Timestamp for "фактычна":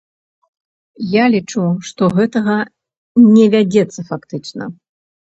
4.09-4.63